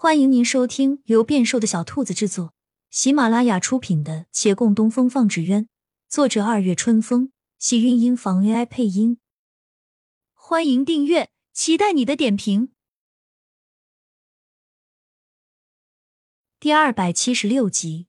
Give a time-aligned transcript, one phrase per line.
[0.00, 2.54] 欢迎您收听由变瘦的小兔子制作、
[2.88, 5.64] 喜马拉雅出品的《且共东风放纸鸢》，
[6.08, 9.18] 作者二月春风，喜韵音房 AI 配音。
[10.34, 12.70] 欢迎订阅，期待你的点评。
[16.60, 18.06] 第二百七十六集，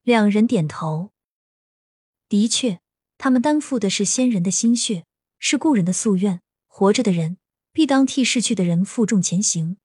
[0.00, 1.12] 两人点头。
[2.30, 2.80] 的确，
[3.18, 5.04] 他们担负的是先人的心血，
[5.38, 6.40] 是故人的夙愿。
[6.66, 7.36] 活着的人
[7.74, 9.76] 必当替逝去的人负重前行。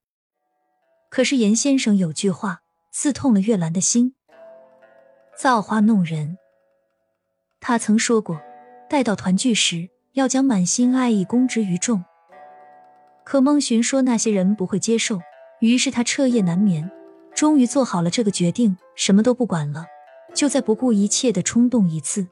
[1.09, 2.61] 可是严先生有句话
[2.91, 4.13] 刺痛了月兰的心：
[5.37, 6.37] 造化弄人。
[7.59, 8.41] 他曾说过，
[8.89, 12.03] 待到团聚时，要将满心爱意公之于众。
[13.23, 15.19] 可孟寻说那些人不会接受，
[15.59, 16.89] 于是他彻夜难眠，
[17.35, 19.85] 终于做好了这个决定，什么都不管了，
[20.33, 22.27] 就再不顾一切的冲动一次。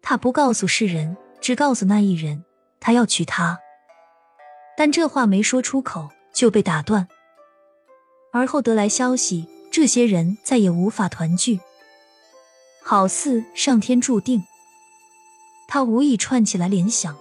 [0.00, 2.44] 他不告诉世人，只告诉那一人，
[2.80, 3.58] 他要娶她。
[4.76, 7.08] 但这话没说出口，就被打断。
[8.34, 11.60] 而后得来消息，这些人再也无法团聚，
[12.82, 14.42] 好似上天注定。
[15.68, 17.16] 他无意串起来联想，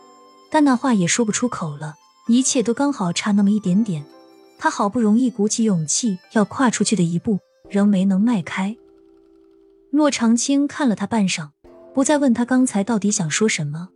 [0.50, 1.94] 但那话也说不出口了。
[2.28, 4.04] 一切都刚好差那么一点点，
[4.58, 7.38] 他好不容易鼓起勇气要跨出去的一步，
[7.70, 8.76] 仍没能迈开。
[9.92, 11.50] 洛长青看了他半晌，
[11.94, 13.90] 不再问他刚才到底想说什么。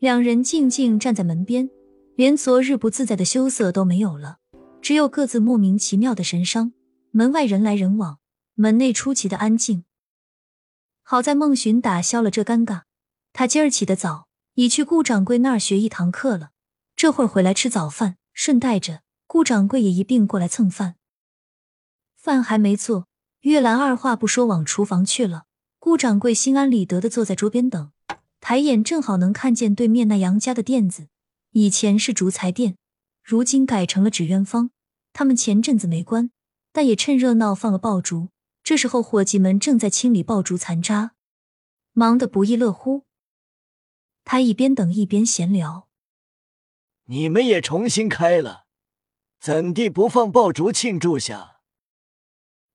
[0.00, 1.70] 两人静静站在门边，
[2.16, 4.38] 连昨日不自在的羞涩都没有了。
[4.82, 6.72] 只有各自莫名其妙的神伤，
[7.12, 8.18] 门外人来人往，
[8.54, 9.84] 门内出奇的安静。
[11.04, 12.82] 好在孟寻打消了这尴尬，
[13.32, 16.50] 他今儿起得早，已去顾掌柜那儿学一堂课了。
[16.96, 20.96] 这会儿回来吃早饭，顺带着顾掌柜也一并过来蹭饭。
[22.16, 23.06] 饭还没做，
[23.42, 25.44] 月兰二话不说往厨房去了。
[25.78, 27.92] 顾掌柜心安理得的坐在桌边等，
[28.40, 31.06] 抬眼正好能看见对面那杨家的店子，
[31.52, 32.76] 以前是竹材店。
[33.22, 34.70] 如今改成了纸鸢坊，
[35.12, 36.30] 他们前阵子没关，
[36.72, 38.28] 但也趁热闹放了爆竹。
[38.62, 41.14] 这时候，伙计们正在清理爆竹残渣，
[41.92, 43.04] 忙得不亦乐乎。
[44.24, 45.88] 他一边等一边闲聊
[47.06, 48.66] ：“你们也重新开了，
[49.40, 51.60] 怎地不放爆竹庆祝下？”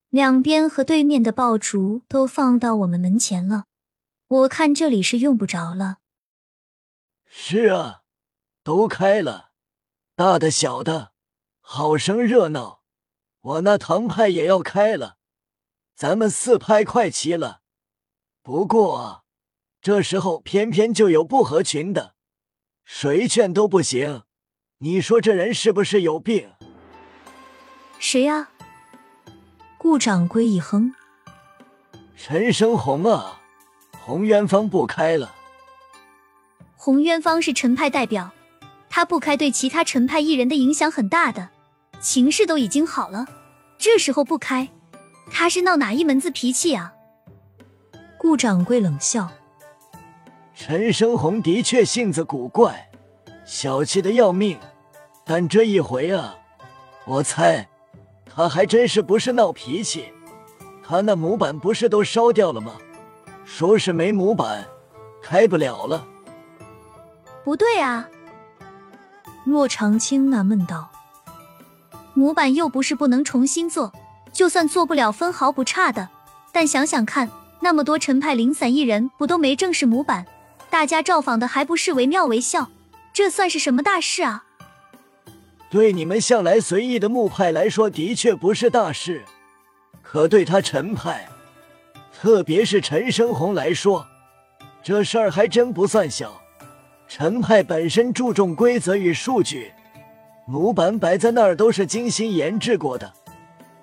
[0.10, 3.66] 两边和对面的爆竹都放到我们门前了，
[4.28, 6.00] 我看这里是用不着了。
[7.26, 8.04] 是啊，
[8.64, 9.47] 都开了。
[10.18, 11.12] 大的小的，
[11.62, 12.82] 好生热闹！
[13.40, 15.18] 我那堂派也要开了，
[15.94, 17.62] 咱们四派快齐了。
[18.42, 19.22] 不过啊，
[19.80, 22.16] 这时候偏偏就有不合群的，
[22.84, 24.24] 谁劝都不行。
[24.80, 26.50] 你说这人是不是有病？
[28.00, 28.50] 谁呀？
[29.78, 30.96] 顾掌柜一哼
[32.18, 33.40] ：“陈生红啊，
[34.04, 35.36] 红渊芳不开了。
[36.76, 38.32] 红渊芳是陈派代表。”
[38.98, 41.50] 他不开，对其他陈派艺人的影响很大的。
[42.02, 43.28] 情势都已经好了，
[43.78, 44.70] 这时候不开，
[45.32, 46.92] 他是闹哪一门子脾气啊？
[48.18, 49.30] 顾掌柜冷笑
[50.56, 52.90] ：“陈生红的确性子古怪，
[53.46, 54.58] 小气的要命。
[55.24, 56.36] 但这一回啊，
[57.06, 57.70] 我猜
[58.26, 60.12] 他还真是不是闹脾气。
[60.84, 62.72] 他那模板不是都烧掉了吗？
[63.46, 64.66] 说是没模板，
[65.22, 66.04] 开不了了。
[67.44, 68.10] 不对啊。”
[69.48, 70.92] 骆长青纳闷道
[72.14, 73.94] ：“模板又不是不能重新做，
[74.34, 76.10] 就算做不了，分毫不差的。
[76.52, 77.30] 但想想看，
[77.62, 80.26] 那么多陈派零散艺人不都没正式模板，
[80.70, 82.70] 大家照仿的还不是惟妙惟肖？
[83.14, 84.44] 这算是什么大事啊？”
[85.72, 89.24] 对你们向来随意的木派来说，的确不是大事。
[90.04, 91.30] 可对他陈派，
[92.14, 94.06] 特别是陈生红来说，
[94.84, 96.42] 这事儿还真不算小。
[97.08, 99.72] 陈派本身注重规则与数据，
[100.46, 103.12] 模板摆在那儿都是精心研制过的。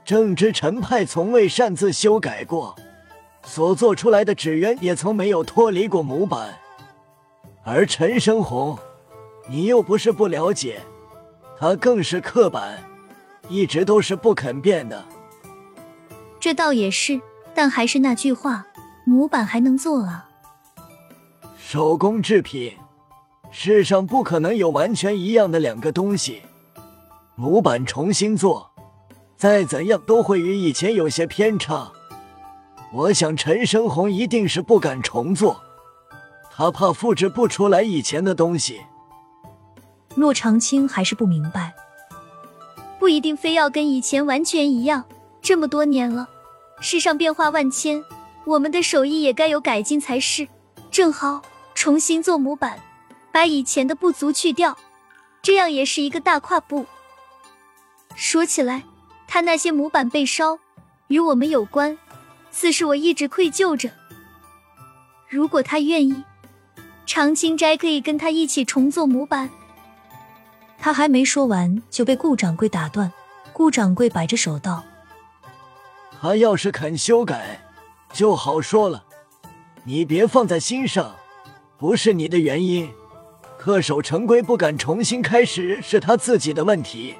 [0.04, 2.76] 正知陈派从未擅自修改过，
[3.42, 6.54] 所做出来的纸鸢也从没有脱离过模板。
[7.62, 8.78] 而陈生红，
[9.48, 10.80] 你又不是不了解，
[11.58, 12.84] 他更是刻板，
[13.48, 15.02] 一直都是不肯变的。
[16.38, 17.18] 这倒也是，
[17.54, 18.66] 但还是那句话，
[19.06, 20.28] 模板还能做啊。
[21.58, 22.74] 手工制品。
[23.56, 26.42] 世上不可能有完全一样的两个东西，
[27.36, 28.68] 模板重新做，
[29.36, 31.92] 再怎样都会与以前有些偏差。
[32.92, 35.62] 我想陈生红一定是不敢重做，
[36.50, 38.80] 他怕复制不出来以前的东西。
[40.16, 41.72] 骆长青还是不明白，
[42.98, 45.04] 不一定非要跟以前完全一样。
[45.40, 46.28] 这么多年了，
[46.80, 48.02] 世上变化万千，
[48.46, 50.48] 我们的手艺也该有改进才是。
[50.90, 51.40] 正好
[51.72, 52.76] 重新做模板。
[53.34, 54.78] 把以前的不足去掉，
[55.42, 56.86] 这样也是一个大跨步。
[58.14, 58.84] 说起来，
[59.26, 60.60] 他那些模板被烧，
[61.08, 61.98] 与我们有关，
[62.52, 63.90] 此事我一直愧疚着。
[65.28, 66.22] 如果他愿意，
[67.06, 69.50] 长青斋可以跟他一起重做模板。
[70.78, 73.12] 他还没说完，就被顾掌柜打断。
[73.52, 74.84] 顾掌柜摆着手道
[76.22, 77.66] ：“他要是肯修改，
[78.12, 79.02] 就好说了。
[79.82, 81.16] 你别放在心上，
[81.76, 82.94] 不是你的原因。
[83.64, 87.14] 恪守成规，不敢重新开始，是他自己的问题。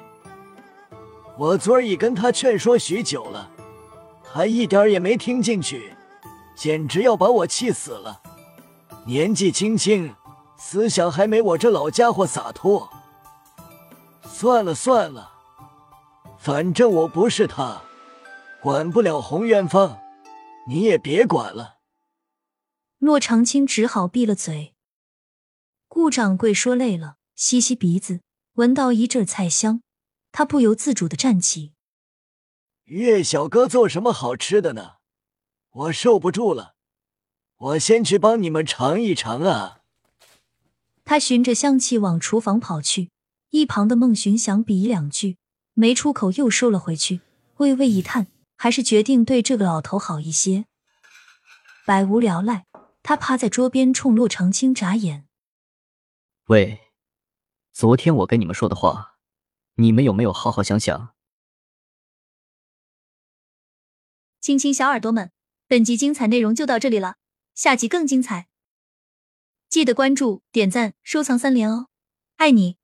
[1.39, 3.49] 我昨儿已跟他劝说许久了，
[4.23, 5.95] 还一点也没听进去，
[6.55, 8.21] 简直要把我气死了。
[9.07, 10.13] 年纪轻轻，
[10.55, 12.91] 思想还没我这老家伙洒脱。
[14.23, 15.31] 算了算了。”
[16.37, 17.81] 反正我不是他，
[18.61, 19.97] 管不了洪元芳，
[20.67, 21.77] 你也别管了。
[22.99, 24.74] 骆长青只好闭了嘴。
[25.95, 28.19] 顾掌柜说累了，吸吸鼻子，
[28.55, 29.81] 闻到一阵菜香，
[30.33, 31.71] 他不由自主的站起。
[32.83, 34.95] 岳小哥做什么好吃的呢？
[35.71, 36.75] 我受不住了，
[37.55, 39.83] 我先去帮你们尝一尝啊！
[41.05, 43.09] 他循着香气往厨房跑去，
[43.51, 45.37] 一旁的孟寻想比两句。
[45.73, 47.21] 没出口，又收了回去，
[47.59, 48.27] 微微一叹，
[48.57, 50.65] 还是决定对这个老头好一些。
[51.85, 52.65] 百无聊赖，
[53.01, 55.24] 他趴在桌边冲洛长青眨眼
[56.47, 56.91] ：“喂，
[57.71, 59.17] 昨天我跟你们说的话，
[59.77, 61.15] 你们有没有好好想想？”
[64.39, 65.31] 亲亲小耳朵们，
[65.67, 67.15] 本集精彩内容就到这里了，
[67.55, 68.47] 下集更精彩，
[69.67, 71.87] 记得关注、点赞、收藏三连哦，
[72.35, 72.77] 爱你！